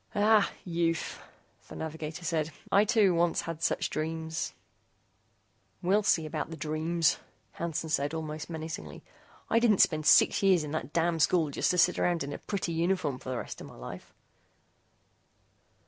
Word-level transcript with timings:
"Ah, 0.15 0.49
youth!" 0.65 1.19
the 1.67 1.75
navigator 1.75 2.23
said, 2.25 2.49
"I, 2.71 2.85
too, 2.85 3.13
once 3.13 3.41
had 3.41 3.61
such 3.61 3.91
dreams 3.91 4.55
""We'll 5.83 6.01
see 6.01 6.25
about 6.25 6.49
the 6.49 6.57
dreams," 6.57 7.19
Hansen 7.51 7.87
said, 7.87 8.11
almost 8.11 8.49
menacingly, 8.49 9.03
"I 9.47 9.59
didn't 9.59 9.77
spend 9.77 10.07
six 10.07 10.41
years 10.41 10.63
in 10.63 10.71
that 10.71 10.91
damn 10.91 11.19
school 11.19 11.51
just 11.51 11.69
to 11.69 11.77
sit 11.77 11.99
around 11.99 12.23
in 12.23 12.33
a 12.33 12.39
pretty 12.39 12.71
uniform 12.73 13.19
for 13.19 13.29
the 13.29 13.37
rest 13.37 13.61
of 13.61 13.67
my 13.67 13.75
life." 13.75 14.11